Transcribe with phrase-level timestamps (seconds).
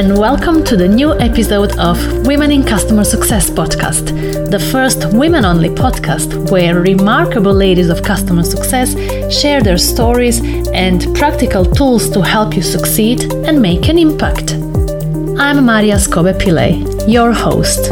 [0.00, 4.06] and welcome to the new episode of Women in Customer Success podcast,
[4.50, 8.94] the first women only podcast where remarkable ladies of customer success
[9.30, 10.40] share their stories
[10.72, 14.52] and practical tools to help you succeed and make an impact.
[15.38, 17.90] I'm Marija Skobe Pilley, your host.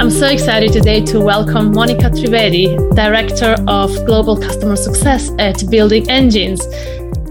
[0.00, 6.08] I'm so excited today to welcome Monica Trivedi, Director of Global Customer Success at Building
[6.08, 6.66] Engines.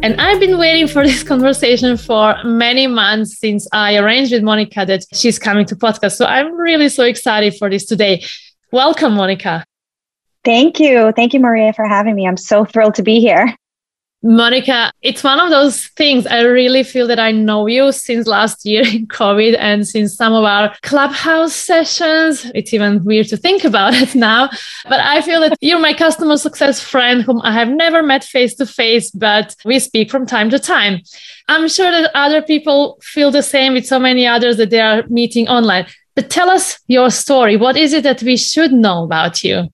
[0.05, 4.85] And I've been waiting for this conversation for many months since I arranged with Monica
[4.85, 6.11] that she's coming to podcast.
[6.11, 8.23] So I'm really so excited for this today.
[8.71, 9.65] Welcome, Monica.
[10.43, 11.11] Thank you.
[11.15, 12.27] Thank you, Marija, for having me.
[12.27, 13.55] I'm so thrilled to be here.
[14.27, 16.25] Monica, it's one of those things.
[16.25, 20.33] I really feel that I know you since last year in COVID and since some
[20.33, 22.49] of our clubhouse sessions.
[22.55, 24.49] It's even weird to think about it now.
[24.89, 28.55] But I feel that you're my customer success friend whom I have never met face
[28.55, 31.01] to face, but we speak from time to time.
[31.47, 35.03] I'm sure that other people feel the same with so many others that they are
[35.07, 35.85] meeting online.
[36.15, 37.57] But tell us your story.
[37.57, 39.69] What is it that we should know about you?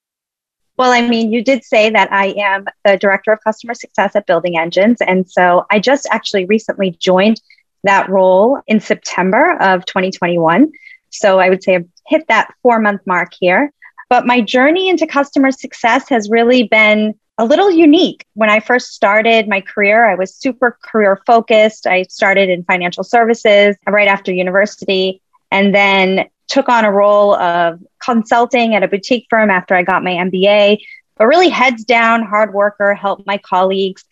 [0.82, 4.26] Well, I mean, you did say that I am the director of customer success at
[4.26, 5.00] Building Engines.
[5.00, 7.40] And so I just actually recently joined
[7.84, 10.72] that role in September of 2021.
[11.10, 13.72] So I would say I've hit that four month mark here.
[14.10, 18.26] But my journey into customer success has really been a little unique.
[18.34, 21.86] When I first started my career, I was super career focused.
[21.86, 25.22] I started in financial services right after university.
[25.52, 30.04] And then took on a role of consulting at a boutique firm after I got
[30.04, 30.78] my MBA,
[31.16, 34.04] but really heads down, hard worker, help my colleagues.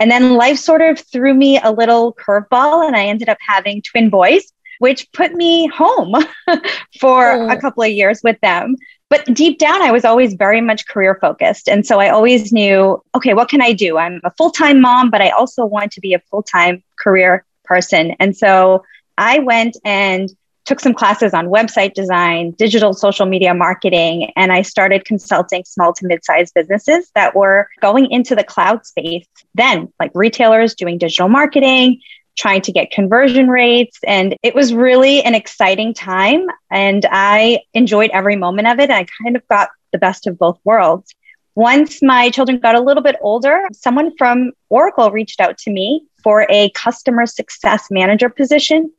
[0.00, 3.80] And then life sort of threw me a little curveball, and I ended up having
[3.80, 6.16] twin boys, which put me home
[7.00, 7.48] for oh.
[7.48, 8.74] a couple of years with them.
[9.08, 11.68] But deep down, I was always very much career focused.
[11.68, 13.98] And so I always knew, okay, what can I do?
[13.98, 17.44] I'm a full time mom, but I also want to be a full time career
[17.64, 18.16] person.
[18.18, 18.82] And so
[19.16, 20.28] I went and
[20.64, 25.92] took some classes on website design, digital social media marketing, and I started consulting small
[25.94, 30.98] to mid sized businesses that were going into the cloud space then, like retailers doing
[30.98, 32.00] digital marketing,
[32.36, 33.98] trying to get conversion rates.
[34.06, 36.46] And it was really an exciting time.
[36.70, 38.90] And I enjoyed every moment of it.
[38.90, 41.14] I kind of got the best of both worlds.
[41.54, 46.04] Once my children got a little bit older, someone from Oracle reached out to me
[46.22, 48.90] for a customer success manager position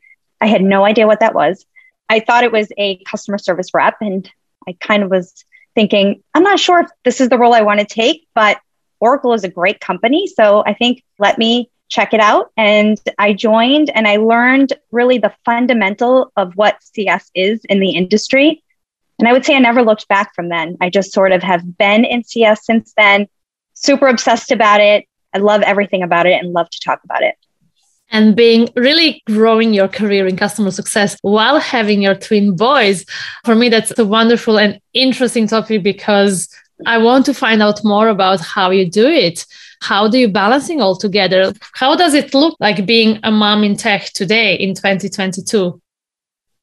[0.45, 1.65] I had no idea what that was.
[2.07, 4.29] I thought it was a customer service rep, and
[4.67, 7.79] I kind of was thinking, I'm not sure if this is the role I want
[7.79, 8.59] to take, but
[8.99, 10.27] Oracle is a great company.
[10.27, 12.51] So I think let me check it out.
[12.55, 17.95] And I joined and I learned really the fundamental of what CS is in the
[17.95, 18.63] industry.
[19.17, 20.77] And I would say I never looked back from then.
[20.79, 23.27] I just sort of have been in CS since then,
[23.73, 25.05] super obsessed about it.
[25.33, 27.35] I love everything about it and love to talk about it
[28.11, 33.05] and being really growing your career in customer success while having your twin boys.
[33.43, 36.47] For me, that's a wonderful and interesting topic because
[36.85, 39.45] I want to find out more about how you do it.
[39.81, 41.53] How do you balancing all together?
[41.73, 45.81] How does it look like being a mom in tech today in 2022?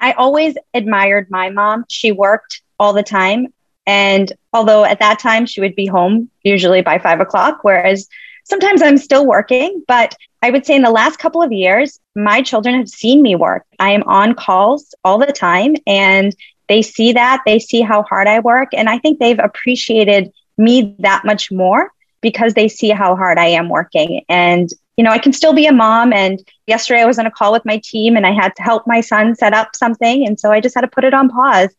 [0.00, 1.84] I always admired my mom.
[1.88, 3.52] She worked all the time.
[3.86, 8.08] And although at that time she would be home usually by five o'clock, whereas
[8.44, 12.42] sometimes I'm still working, but I would say in the last couple of years, my
[12.42, 13.64] children have seen me work.
[13.78, 16.34] I am on calls all the time and
[16.68, 17.42] they see that.
[17.46, 18.70] They see how hard I work.
[18.72, 23.46] And I think they've appreciated me that much more because they see how hard I
[23.46, 24.24] am working.
[24.28, 26.12] And, you know, I can still be a mom.
[26.12, 28.84] And yesterday I was on a call with my team and I had to help
[28.86, 30.26] my son set up something.
[30.26, 31.70] And so I just had to put it on pause.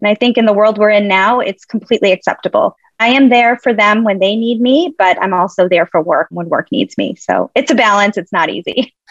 [0.00, 2.76] And I think in the world we're in now, it's completely acceptable.
[2.98, 6.28] I am there for them when they need me, but I'm also there for work
[6.30, 7.14] when work needs me.
[7.16, 8.16] So it's a balance.
[8.16, 8.94] It's not easy.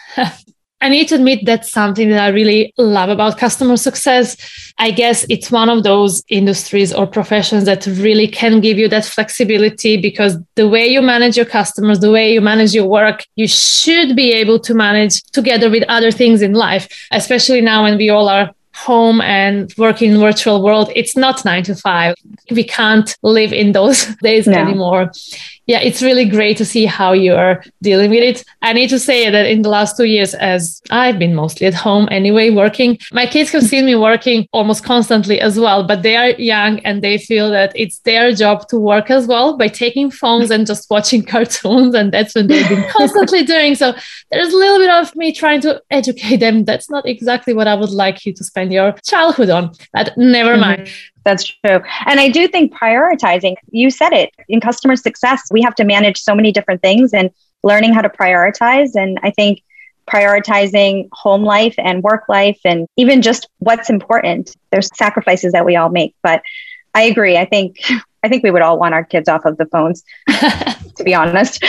[0.82, 4.36] I need to admit that's something that I really love about customer success.
[4.78, 9.06] I guess it's one of those industries or professions that really can give you that
[9.06, 13.48] flexibility because the way you manage your customers, the way you manage your work, you
[13.48, 18.10] should be able to manage together with other things in life, especially now when we
[18.10, 22.14] all are home and working in virtual world it's not nine to five
[22.50, 24.58] we can't live in those days no.
[24.58, 25.10] anymore
[25.66, 28.44] yeah, it's really great to see how you're dealing with it.
[28.62, 31.74] I need to say that in the last two years, as I've been mostly at
[31.74, 36.16] home anyway, working, my kids have seen me working almost constantly as well, but they
[36.16, 40.08] are young and they feel that it's their job to work as well by taking
[40.10, 41.94] phones and just watching cartoons.
[41.94, 43.74] And that's what they've been constantly doing.
[43.74, 43.92] So
[44.30, 46.64] there's a little bit of me trying to educate them.
[46.64, 50.52] That's not exactly what I would like you to spend your childhood on, but never
[50.52, 50.60] mm-hmm.
[50.60, 50.90] mind.
[51.26, 51.80] That's true.
[52.06, 56.22] And I do think prioritizing, you said it in customer success, we have to manage
[56.22, 57.32] so many different things and
[57.64, 58.94] learning how to prioritize.
[58.94, 59.60] And I think
[60.08, 64.56] prioritizing home life and work life and even just what's important.
[64.70, 66.42] There's sacrifices that we all make, but
[66.94, 67.36] I agree.
[67.36, 67.78] I think
[68.22, 71.64] I think we would all want our kids off of the phones, to be honest.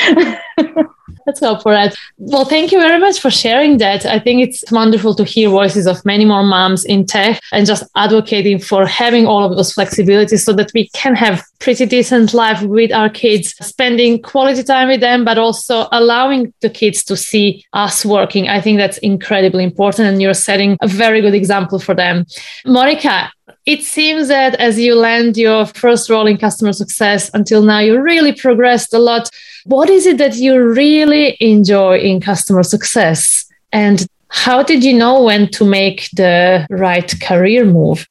[1.27, 1.93] Let's go for it.
[2.17, 4.05] Well, thank you very much for sharing that.
[4.05, 7.83] I think it's wonderful to hear voices of many more moms in tech and just
[7.97, 12.61] advocating for having all of those flexibilities so that we can have pretty decent life
[12.61, 17.65] with our kids, spending quality time with them, but also allowing the kids to see
[17.73, 18.47] us working.
[18.47, 20.07] I think that's incredibly important.
[20.07, 22.25] And you're setting a very good example for them.
[22.65, 23.29] Monica,
[23.67, 28.01] it seems that as you land your first role in customer success until now, you
[28.01, 29.29] really progressed a lot.
[29.65, 33.45] What is it that you really enjoy in customer success?
[33.73, 38.07] And how did you know when to make the right career move?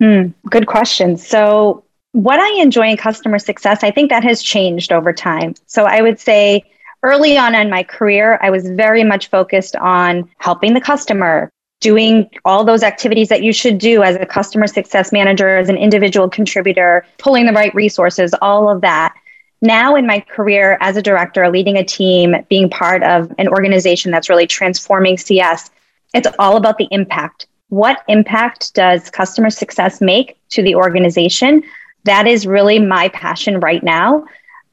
[0.00, 1.18] Hmm, good question.
[1.18, 5.54] So, what I enjoy in customer success, I think that has changed over time.
[5.66, 6.64] So, I would say
[7.02, 12.28] early on in my career, I was very much focused on helping the customer, doing
[12.44, 16.28] all those activities that you should do as a customer success manager, as an individual
[16.28, 19.14] contributor, pulling the right resources, all of that.
[19.60, 24.10] Now, in my career as a director, leading a team, being part of an organization
[24.10, 25.70] that's really transforming CS,
[26.14, 27.46] it's all about the impact.
[27.68, 31.62] What impact does customer success make to the organization?
[32.04, 34.24] That is really my passion right now.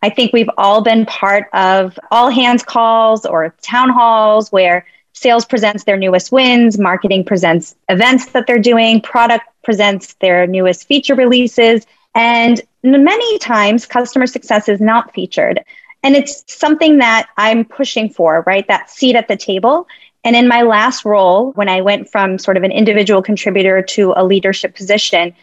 [0.01, 4.85] I think we've all been part of all hands calls or town halls where
[5.15, 10.87] sales presents their newest wins, marketing presents events that they're doing, product presents their newest
[10.87, 11.87] feature releases.
[12.13, 15.63] And many times, customer success is not featured.
[16.03, 18.67] And it's something that I'm pushing for, right?
[18.67, 19.87] That seat at the table.
[20.23, 24.13] And in my last role, when I went from sort of an individual contributor to
[24.15, 25.33] a leadership position,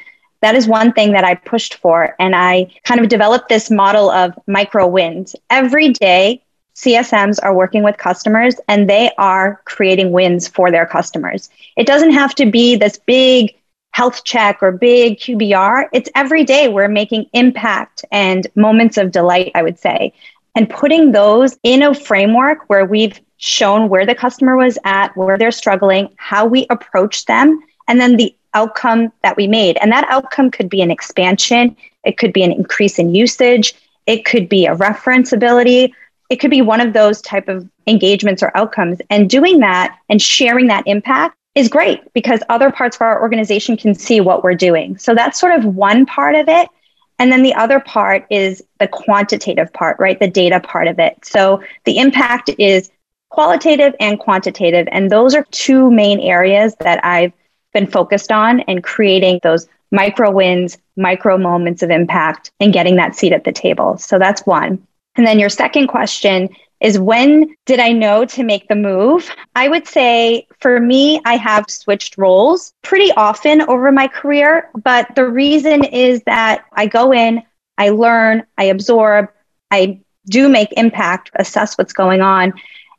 [0.42, 2.14] that is one thing that I pushed for.
[2.18, 5.34] And I kind of developed this model of micro wins.
[5.50, 6.42] Every day,
[6.82, 11.48] CSMs are working with customers and they are creating wins for their customers.
[11.76, 13.54] It doesn't have to be this big
[13.92, 15.88] health check or big QBR.
[15.92, 20.12] It's every day we're making impact and moments of delight, I would say,
[20.56, 25.38] and putting those in a framework where we've shown where the customer was at, where
[25.38, 29.76] they're struggling, how we approach them, and then the outcome that we made.
[29.80, 33.74] And that outcome could be an expansion, it could be an increase in usage,
[34.06, 35.94] it could be a reference ability
[36.32, 39.02] it could be one of those type of engagements or outcomes.
[39.10, 43.76] And doing that and sharing that impact is great because other parts of our organization
[43.76, 44.96] can see what we're doing.
[44.96, 46.70] So that's sort of one part of it.
[47.18, 50.18] And then the other part is the quantitative part right?
[50.18, 51.22] The data part of it.
[51.22, 52.90] So the impact is
[53.28, 54.88] qualitative and quantitative.
[54.90, 57.34] And those are two main areas that i've
[57.74, 63.14] been focused on and creating those micro wins micro moments of impact and getting that
[63.14, 63.98] seat at the table.
[63.98, 64.86] So that's one
[65.16, 66.48] and then your second question
[66.80, 69.30] is when did I know to make the move?
[69.54, 74.68] I would say for me, I have switched roles pretty often over my career.
[74.82, 77.42] But the reason is that I go in,
[77.78, 79.28] I learn, I absorb,
[79.70, 82.52] I do make impact, assess what's going on.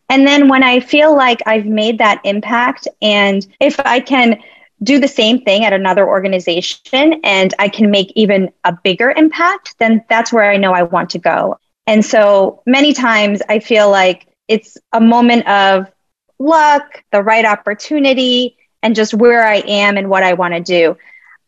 [0.10, 4.42] And then when I feel like I've made that impact, and if I can
[4.82, 9.76] do the same thing at another organization and I can make even a bigger impact,
[9.80, 11.58] then that's where I know I want to go.
[11.88, 15.92] And so many times I feel like it's a moment of
[16.40, 20.98] luck, the right opportunity, and just where I am and what I want to do.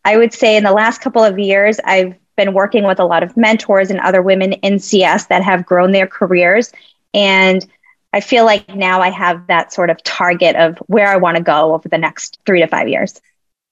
[0.04, 3.24] I would say in the last couple of years, I've been working with a lot
[3.24, 6.72] of mentors and other women in CS that have grown their careers.
[7.13, 7.65] And
[8.13, 11.44] I feel like now I have that sort of target of where I want to
[11.44, 13.20] go over the next three to five years.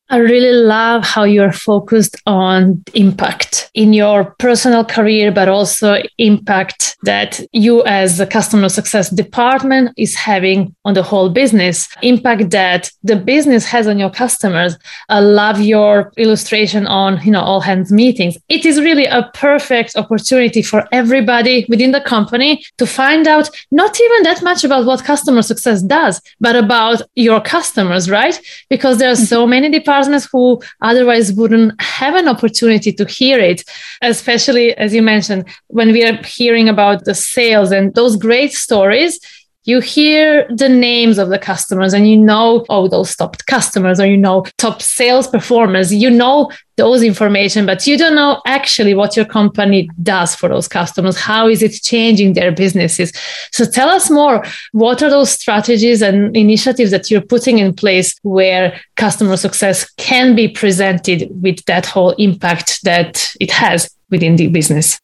[0.10, 6.98] I really love how you're focused on impact in your personal career, but also impact
[7.04, 12.92] that you as a customer success department is having on the whole business, impact that
[13.04, 14.78] the business has on your customers.
[15.08, 18.38] I love your illustration on, you know, all hands meetings.
[18.50, 24.00] It is really a perfect opportunity for everybody within the company to find out not
[24.00, 28.40] even that much about what customer success does, but about your customers, right?
[28.70, 29.24] Because there are mm-hmm.
[29.24, 30.44] so many departments partners who
[30.82, 33.60] otherwise wouldn't have an opportunity to hear it,
[34.02, 39.20] especially as you mentioned, when we are hearing about the sales and those great stories
[39.66, 44.06] you hear the names of the customers and you know oh those top customers or
[44.06, 45.94] you know top sales performers.
[45.94, 50.68] You know those information but you don't know actually what your company does for those
[50.68, 51.18] customers.
[51.18, 53.14] How is it changing their businesses?
[53.52, 54.44] So tell us more.
[54.72, 60.36] What are those strategies and initiatives that you're putting in place where customer success can
[60.36, 65.00] be presented with that whole impact that it has within the business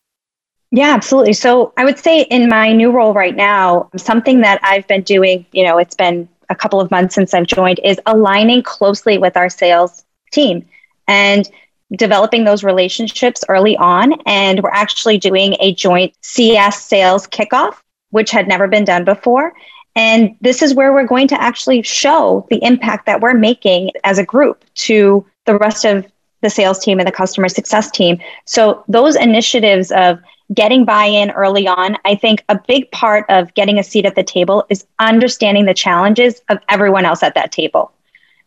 [0.71, 1.33] Yeah, absolutely.
[1.33, 5.45] So I would say in my new role right now, something that I've been doing,
[5.51, 9.35] you know, it's been a couple of months since I've joined, is aligning closely with
[9.35, 10.67] our sales team
[11.07, 11.49] and
[11.93, 14.13] developing those relationships early on.
[14.27, 17.77] And we're actually doing a joint CS sales kickoff,
[18.11, 19.53] which had never been done before.
[19.95, 24.19] And this is where we're going to actually show the impact that we're making as
[24.19, 26.05] a group to the rest of
[26.41, 28.19] the sales team and the customer success team.
[28.45, 30.19] So those initiatives of
[30.53, 31.97] getting buy in early on.
[32.05, 35.73] I think a big part of getting a seat at the table is understanding the
[35.73, 37.91] challenges of everyone else at that table.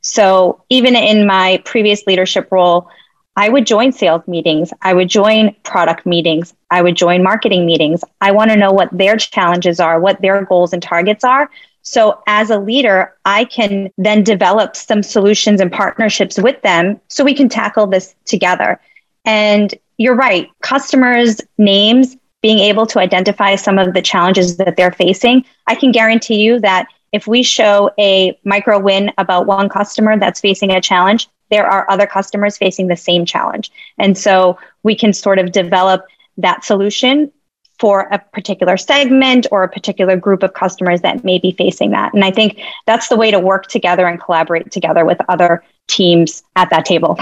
[0.01, 2.89] So, even in my previous leadership role,
[3.37, 8.03] I would join sales meetings, I would join product meetings, I would join marketing meetings.
[8.21, 11.49] I want to know what their challenges are, what their goals and targets are.
[11.83, 17.25] So, as a leader, I can then develop some solutions and partnerships with them so
[17.25, 18.81] we can tackle this together.
[19.25, 20.51] And you're right.
[20.63, 25.93] Customers' names, being able to identify some of the challenges that they're facing, I can
[25.93, 30.81] guarantee you that if we show a micro win about one customer that's facing a
[30.81, 33.71] challenge, there are other customers facing the same challenge.
[33.99, 36.05] And so we can sort of develop
[36.39, 37.31] that solution
[37.79, 42.13] for a particular segment or a particular group of customers that may be facing that.
[42.15, 46.43] And I think that's the way to work together and collaborate together with other teams
[46.57, 47.19] at that table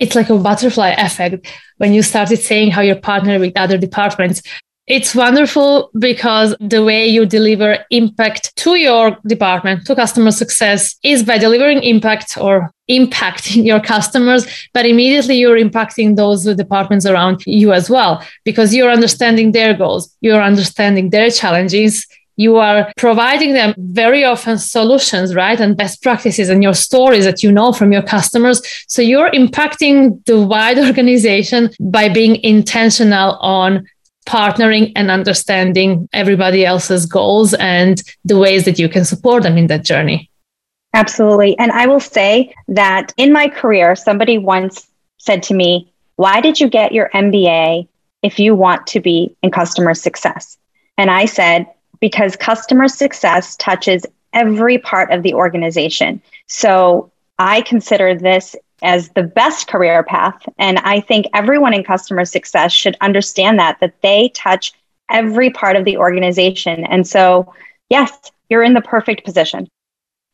[0.00, 4.42] it's like a butterfly effect when you started saying how you're partnering with other departments.
[4.86, 11.22] It's wonderful because the way you deliver impact to your department, to customer success, is
[11.22, 17.72] by delivering impact or impacting your customers, but immediately you're impacting those departments around you
[17.72, 22.04] as well because you're understanding their goals, you're understanding their challenges,
[22.40, 25.60] you are providing them very often solutions, right?
[25.60, 28.62] And best practices and your stories that you know from your customers.
[28.88, 33.86] So you're impacting the wide organization by being intentional on
[34.24, 39.66] partnering and understanding everybody else's goals and the ways that you can support them in
[39.66, 40.30] that journey.
[40.94, 41.58] Absolutely.
[41.58, 46.58] And I will say that in my career, somebody once said to me, Why did
[46.58, 47.86] you get your MBA
[48.22, 50.56] if you want to be in customer success?
[50.96, 51.66] And I said,
[52.00, 56.20] because customer success touches every part of the organization.
[56.46, 60.42] So I consider this as the best career path.
[60.58, 64.72] And I think everyone in customer success should understand that, that they touch
[65.10, 66.84] every part of the organization.
[66.86, 67.52] And so,
[67.88, 68.12] yes,
[68.48, 69.68] you're in the perfect position.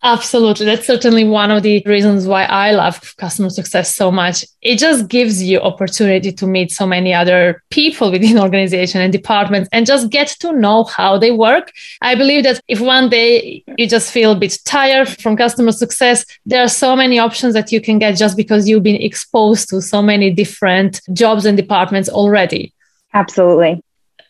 [0.06, 0.66] Absolutely.
[0.66, 4.44] That's certainly one of the reasons why I love customer success so much.
[4.62, 9.68] It just gives you opportunity to meet so many other people within organization and departments
[9.72, 11.72] and just get to know how they work.
[12.02, 16.24] I believe that if one day you just feel a bit tired from customer success,
[16.46, 19.82] there are so many options that you can get just because you've been exposed to
[19.82, 22.72] so many different jobs and departments already.
[23.12, 23.82] Absolutely.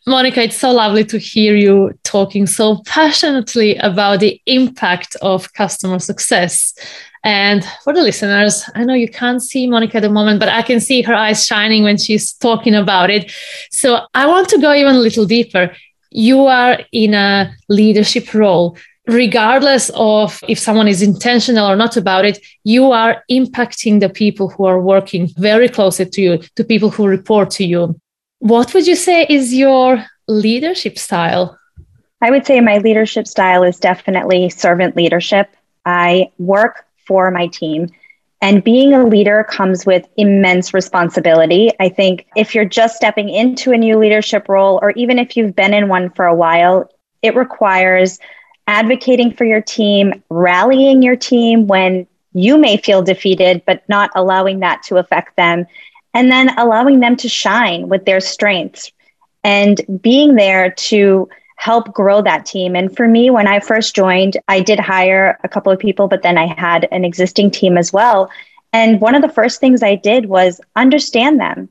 [0.09, 5.99] Monica, it's so lovely to hear you talking so passionately about the impact of customer
[5.99, 6.79] success.
[7.25, 10.63] And for the listeners, I know you can't see Monica at the moment, but I
[10.63, 13.33] can see her eyes shining when she's talking about it.
[13.73, 15.75] So I want to go even a little deeper.
[16.13, 18.79] You are in a leadership role.
[19.09, 24.51] Regardless of if someone is intentional or not about it, you are impacting the people
[24.51, 28.01] who are working very closely to you, to people who report to you.
[28.39, 31.59] What would you say is your leadership style?
[32.21, 35.55] I would say my leadership style is definitely servant leadership.
[35.85, 37.89] I work for my team.
[38.43, 41.71] And being a leader comes with immense responsibility.
[41.81, 45.57] I think if you're just stepping into a new leadership role, or even if you've
[45.57, 46.91] been in one for a while,
[47.23, 48.19] it requires
[48.67, 54.61] advocating for your team, rallying your team when you may feel defeated, but not allowing
[54.61, 55.67] that to affect them,
[56.17, 58.91] and then allowing them to shine with their strengths
[59.45, 62.75] and being there to help grow that team.
[62.75, 66.23] And for me, when I first joined, I did hire a couple of people, but
[66.23, 68.31] then I had an existing team as well.
[68.73, 71.69] And one of the first things I did was understand them,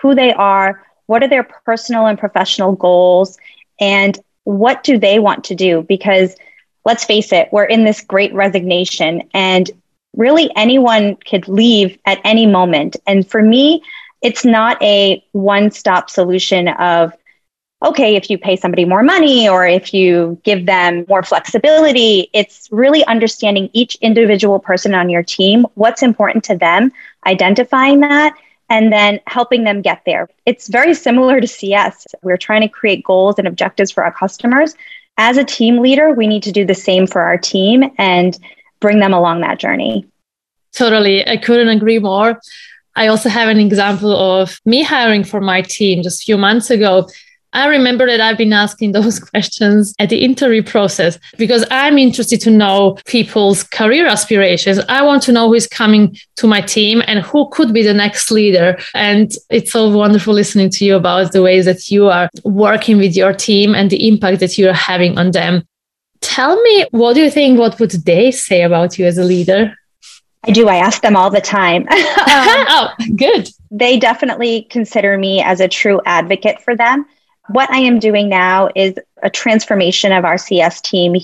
[0.00, 3.36] who they are, what are their personal and professional goals,
[3.78, 5.82] and what do they want to do?
[5.82, 6.36] Because
[6.86, 9.70] let's face it, we're in this great resignation, and
[10.16, 12.96] really anyone could leave at any moment.
[13.06, 13.82] And for me,
[14.22, 17.12] it's not a one stop solution of,
[17.84, 22.68] okay, if you pay somebody more money or if you give them more flexibility, it's
[22.70, 26.90] really understanding each individual person on your team, what's important to them,
[27.26, 28.34] identifying that,
[28.70, 30.28] and then helping them get there.
[30.46, 32.06] It's very similar to CS.
[32.22, 34.74] We're trying to create goals and objectives for our customers.
[35.18, 38.38] As a team leader, we need to do the same for our team and
[38.84, 40.06] bring them along that journey.
[40.74, 41.26] Totally.
[41.26, 42.38] I couldn't agree more.
[42.94, 46.68] I also have an example of me hiring for my team just a few months
[46.68, 47.08] ago.
[47.54, 52.42] I remember that I've been asking those questions at the interview process because I'm interested
[52.42, 54.78] to know people's career aspirations.
[54.90, 57.94] I want to know who is coming to my team and who could be the
[57.94, 58.76] next leader.
[58.92, 63.16] And it's so wonderful listening to you about the ways that you are working with
[63.16, 65.64] your team and the impact that you're having on them.
[66.24, 67.58] Tell me, what do you think?
[67.58, 69.76] What would they say about you as a leader?
[70.46, 70.68] I do.
[70.68, 71.82] I ask them all the time.
[71.88, 73.50] um, oh, good.
[73.70, 77.04] They definitely consider me as a true advocate for them.
[77.48, 81.16] What I am doing now is a transformation of our CS team.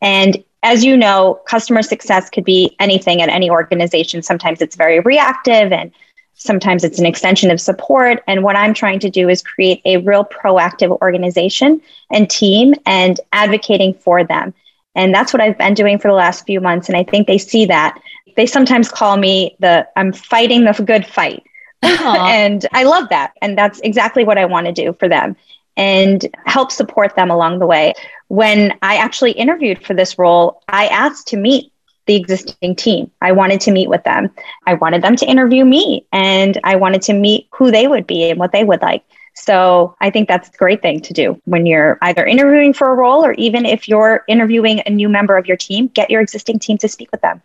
[0.00, 4.22] And as you know, customer success could be anything at any organization.
[4.22, 5.90] Sometimes it's very reactive and
[6.36, 8.22] sometimes it's an extension of support.
[8.26, 13.18] And what I'm trying to do is create a real proactive organization and team and
[13.32, 14.54] advocating for them.
[14.94, 16.88] And that's what I've been doing for the last few months.
[16.88, 17.98] And I think they see that
[18.36, 21.42] they sometimes call me the I'm fighting the good fight.
[21.82, 23.32] and I love that.
[23.42, 25.36] And that's exactly what I want to do for them
[25.76, 27.94] and help support them along the way.
[28.28, 31.72] When I actually interviewed for this role, I asked to meet
[32.06, 33.10] the existing team.
[33.20, 34.30] I wanted to meet with them.
[34.66, 38.30] I wanted them to interview me and I wanted to meet who they would be
[38.30, 39.04] and what they would like.
[39.34, 42.94] So I think that's a great thing to do when you're either interviewing for a
[42.94, 46.58] role or even if you're interviewing a new member of your team, get your existing
[46.58, 47.42] team to speak with them.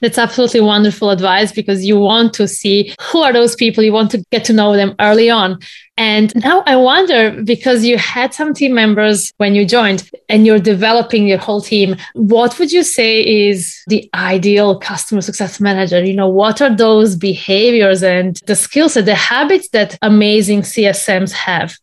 [0.00, 3.84] That's absolutely wonderful advice because you want to see who are those people.
[3.84, 5.58] You want to get to know them early on.
[5.98, 10.58] And now I wonder because you had some team members when you joined and you're
[10.58, 16.02] developing your whole team, what would you say is the ideal customer success manager?
[16.02, 21.32] You know, what are those behaviors and the skills and the habits that amazing CSMs
[21.32, 21.76] have?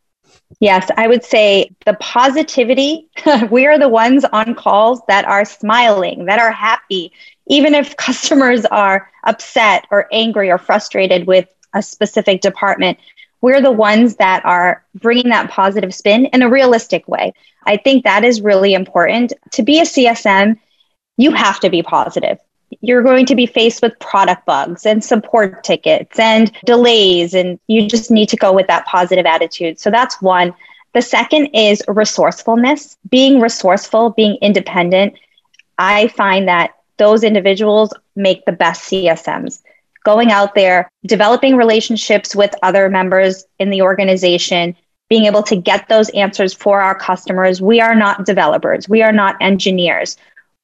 [0.59, 3.09] Yes, I would say the positivity.
[3.51, 7.11] we are the ones on calls that are smiling, that are happy
[7.47, 12.97] even if customers are upset or angry or frustrated with a specific department,
[13.41, 17.33] we're the ones that are bringing that positive spin in a realistic way.
[17.65, 19.33] I think that is really important.
[19.53, 20.60] To be a CSM,
[21.17, 22.39] you have to be positive.
[22.82, 27.88] You're going to be faced with product bugs and support tickets and delays, and you
[27.88, 29.80] just need to go with that positive attitude.
[29.80, 30.53] So that's one.
[30.93, 35.13] The second is resourcefulness, being resourceful, being independent.
[35.77, 39.62] I find that those individuals make the best CSMs.
[40.03, 44.75] Going out there, developing relationships with other members in the organization,
[45.10, 47.62] being able to get those answers for our customers.
[47.62, 50.17] We are not developers, we are not engineers,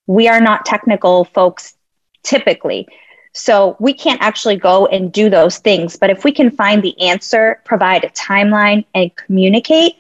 [0.08, 1.76] we are not technical folks
[2.24, 2.88] typically.
[3.34, 5.96] So we can't actually go and do those things.
[5.98, 9.96] But if we can find the answer, provide a timeline, and communicate,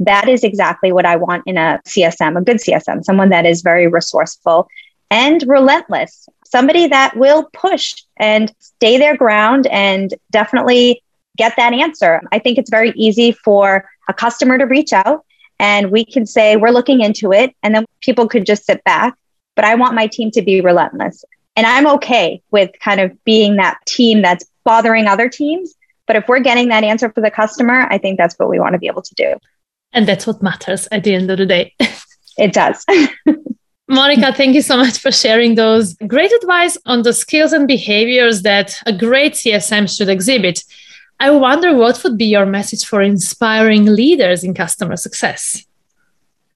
[0.00, 3.62] that is exactly what I want in a CSM, a good CSM, someone that is
[3.62, 4.68] very resourceful
[5.10, 11.02] and relentless, somebody that will push and stay their ground and definitely
[11.36, 12.20] get that answer.
[12.32, 15.24] I think it's very easy for a customer to reach out
[15.58, 17.54] and we can say, we're looking into it.
[17.62, 19.14] And then people could just sit back.
[19.54, 21.24] But I want my team to be relentless.
[21.56, 25.74] And I'm okay with kind of being that team that's bothering other teams.
[26.06, 28.74] But if we're getting that answer for the customer, I think that's what we want
[28.74, 29.34] to be able to do.
[29.92, 31.74] And that's what matters at the end of the day.
[32.38, 32.84] it does.
[33.88, 38.42] Monica, thank you so much for sharing those great advice on the skills and behaviors
[38.42, 40.62] that a great CSM should exhibit.
[41.20, 45.64] I wonder what would be your message for inspiring leaders in customer success?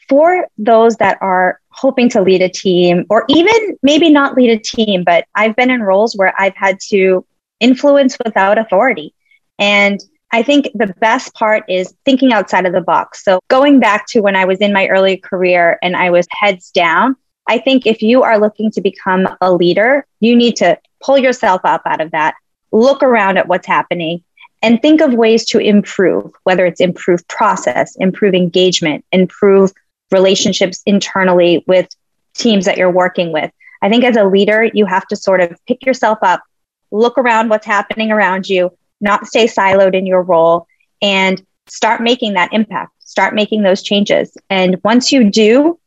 [0.08, 4.58] For those that are hoping to lead a team, or even maybe not lead a
[4.58, 7.24] team, but I've been in roles where I've had to
[7.58, 9.14] influence without authority.
[9.58, 9.98] And
[10.30, 13.24] I think the best part is thinking outside of the box.
[13.24, 16.70] So, going back to when I was in my early career and I was heads
[16.70, 17.16] down,
[17.48, 21.62] I think if you are looking to become a leader, you need to pull yourself
[21.64, 22.34] up out of that,
[22.72, 24.22] look around at what's happening,
[24.62, 29.72] and think of ways to improve, whether it's improve process, improve engagement, improve
[30.10, 31.88] relationships internally with
[32.34, 33.50] teams that you're working with.
[33.82, 36.42] I think as a leader, you have to sort of pick yourself up,
[36.90, 38.70] look around what's happening around you,
[39.00, 40.66] not stay siloed in your role,
[41.00, 44.36] and start making that impact, start making those changes.
[44.50, 45.78] And once you do,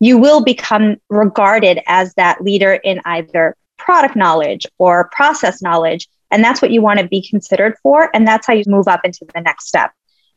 [0.00, 6.08] you will become regarded as that leader in either product knowledge or process knowledge.
[6.30, 8.10] And that's what you want to be considered for.
[8.14, 9.92] And that's how you move up into the next step.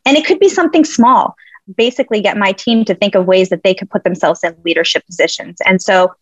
[0.06, 1.36] And it could be something small.
[1.74, 5.06] Basically, get my team to think of ways that they could put themselves in leadership
[5.06, 5.58] positions.
[5.66, 6.14] And so,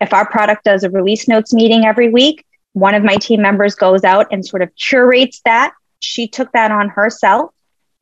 [0.00, 3.74] if our product does a release notes meeting every week, one of my team members
[3.74, 5.72] goes out and sort of curates that.
[5.98, 7.52] She took that on herself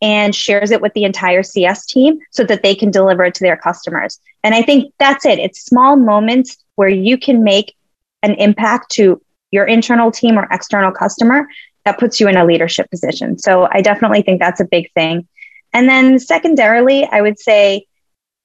[0.01, 3.45] and shares it with the entire CS team so that they can deliver it to
[3.45, 4.21] their customers.
[4.45, 5.39] And I think that's it.
[5.39, 7.75] It's small moments where you can make
[8.23, 9.21] an impact to
[9.51, 11.49] your internal team or external customer
[11.85, 13.39] that puts you in a leadership position.
[13.39, 15.27] So I definitely think that's a big thing.
[15.73, 17.87] And then secondarily, I would say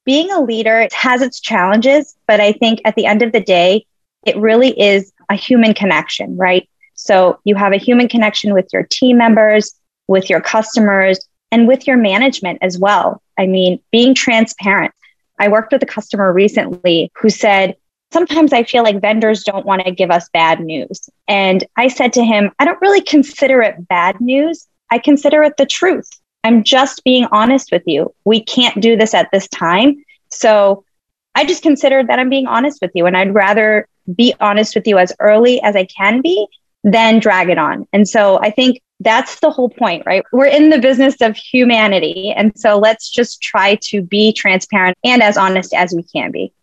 [0.05, 3.85] being a leader has its challenges, but I think at the end of the day,
[4.25, 6.67] it really is a human connection, right?
[6.95, 9.73] So you have a human connection with your team members,
[10.07, 11.19] with your customers,
[11.51, 13.21] and with your management as well.
[13.37, 14.93] I mean, being transparent.
[15.39, 17.75] I worked with a customer recently who said,
[18.11, 21.09] Sometimes I feel like vendors don't want to give us bad news.
[21.27, 24.67] And I said to him, I don't really consider it bad news.
[24.91, 26.07] I consider it the truth.
[26.43, 28.13] I'm just being honest with you.
[28.25, 30.03] We can't do this at this time.
[30.29, 30.83] So
[31.35, 33.05] I just consider that I'm being honest with you.
[33.05, 36.47] And I'd rather be honest with you as early as I can be
[36.83, 37.87] than drag it on.
[37.93, 40.23] And so I think that's the whole point, right?
[40.31, 42.33] We're in the business of humanity.
[42.35, 46.53] And so let's just try to be transparent and as honest as we can be.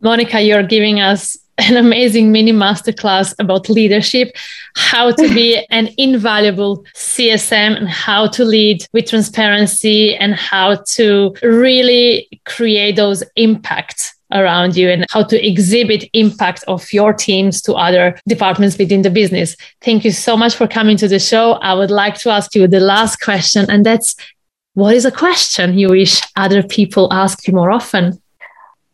[0.00, 1.36] Monica, you're giving us
[1.68, 4.34] an amazing mini masterclass about leadership,
[4.76, 11.34] how to be an invaluable CSM and how to lead with transparency and how to
[11.42, 17.74] really create those impacts around you and how to exhibit impact of your teams to
[17.74, 19.56] other departments within the business.
[19.82, 21.52] Thank you so much for coming to the show.
[21.52, 24.16] I would like to ask you the last question and that's
[24.74, 28.20] what is a question you wish other people ask you more often?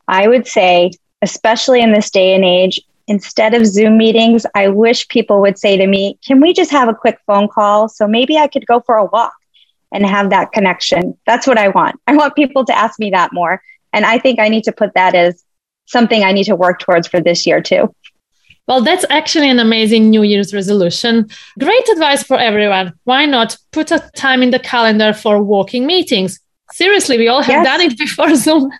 [0.08, 0.90] I would say
[1.22, 5.76] especially in this day and age, instead of Zoom meetings, I wish people would say
[5.76, 7.88] to me, Can we just have a quick phone call?
[7.88, 9.34] So maybe I could go for a walk
[9.92, 11.16] and have that connection.
[11.26, 12.00] That's what I want.
[12.06, 13.62] I want people to ask me that more.
[13.92, 15.42] And I think I need to put that as
[15.86, 17.94] something I need to work towards for this year too.
[18.66, 21.30] Well, that's actually an amazing New Year's resolution.
[21.58, 22.92] Great advice for everyone.
[23.04, 26.38] Why not put a time in the calendar for walking meetings?
[26.72, 27.66] Seriously, we all have yes.
[27.66, 28.70] done it before Zoom.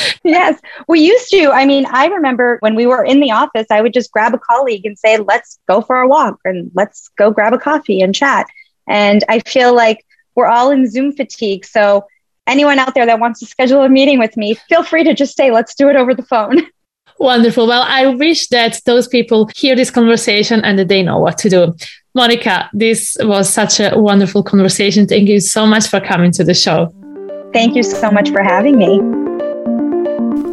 [0.24, 1.50] yes, we used to.
[1.50, 4.38] I mean, I remember when we were in the office, I would just grab a
[4.38, 8.14] colleague and say, let's go for a walk and let's go grab a coffee and
[8.14, 8.46] chat.
[8.88, 11.64] And I feel like we're all in Zoom fatigue.
[11.64, 12.06] So,
[12.46, 15.36] anyone out there that wants to schedule a meeting with me, feel free to just
[15.36, 16.62] say, let's do it over the phone.
[17.18, 17.68] Wonderful.
[17.68, 21.48] Well, I wish that those people hear this conversation and that they know what to
[21.48, 21.74] do.
[22.14, 25.06] Monica, this was such a wonderful conversation.
[25.06, 26.92] Thank you so much for coming to the show.
[27.52, 29.21] Thank you so much for having me.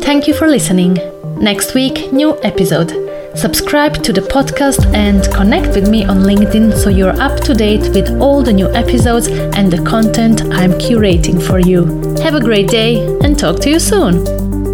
[0.02, 0.98] Thank you for listening.
[1.40, 2.90] Next week, new episode.
[3.38, 7.94] Subscribe to the podcast and connect with me on LinkedIn so you're up to date
[7.94, 11.86] with all the new episodes and the content I'm curating for you.
[12.24, 14.69] Have a great day and talk to you soon.